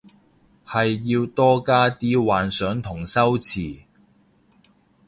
[0.65, 1.63] 係要加多
[1.95, 3.83] 啲幻想同修辭